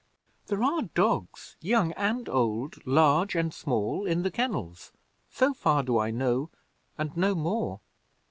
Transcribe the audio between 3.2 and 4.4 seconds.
and small, in the